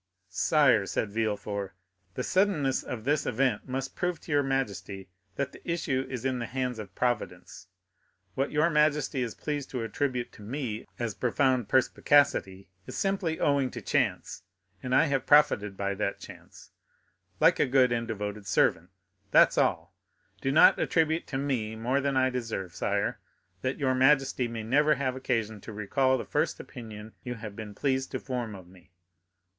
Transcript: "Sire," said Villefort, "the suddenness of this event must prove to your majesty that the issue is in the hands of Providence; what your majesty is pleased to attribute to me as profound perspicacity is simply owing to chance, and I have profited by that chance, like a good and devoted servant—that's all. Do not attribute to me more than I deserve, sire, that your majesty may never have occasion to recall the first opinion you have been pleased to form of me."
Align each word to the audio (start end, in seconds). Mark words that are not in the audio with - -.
"Sire," 0.29 0.87
said 0.87 1.11
Villefort, 1.11 1.75
"the 2.15 2.23
suddenness 2.23 2.81
of 2.81 3.03
this 3.03 3.27
event 3.27 3.69
must 3.69 3.95
prove 3.95 4.19
to 4.21 4.31
your 4.31 4.41
majesty 4.41 5.09
that 5.35 5.51
the 5.51 5.61
issue 5.63 6.07
is 6.09 6.25
in 6.25 6.39
the 6.39 6.47
hands 6.47 6.79
of 6.79 6.95
Providence; 6.95 7.67
what 8.33 8.51
your 8.51 8.71
majesty 8.71 9.21
is 9.21 9.35
pleased 9.35 9.69
to 9.69 9.83
attribute 9.83 10.31
to 10.31 10.41
me 10.41 10.87
as 10.97 11.13
profound 11.13 11.69
perspicacity 11.69 12.67
is 12.87 12.97
simply 12.97 13.39
owing 13.39 13.69
to 13.69 13.79
chance, 13.79 14.41
and 14.81 14.95
I 14.95 15.05
have 15.05 15.27
profited 15.27 15.77
by 15.77 15.93
that 15.93 16.19
chance, 16.19 16.71
like 17.39 17.59
a 17.59 17.67
good 17.67 17.91
and 17.91 18.07
devoted 18.07 18.47
servant—that's 18.47 19.59
all. 19.59 19.93
Do 20.41 20.51
not 20.51 20.79
attribute 20.79 21.27
to 21.27 21.37
me 21.37 21.75
more 21.75 22.01
than 22.01 22.17
I 22.17 22.31
deserve, 22.31 22.73
sire, 22.73 23.19
that 23.61 23.77
your 23.77 23.93
majesty 23.93 24.47
may 24.47 24.63
never 24.63 24.95
have 24.95 25.15
occasion 25.15 25.61
to 25.61 25.71
recall 25.71 26.17
the 26.17 26.25
first 26.25 26.59
opinion 26.59 27.13
you 27.23 27.35
have 27.35 27.55
been 27.55 27.75
pleased 27.75 28.09
to 28.13 28.19
form 28.19 28.55
of 28.55 28.67
me." 28.67 28.89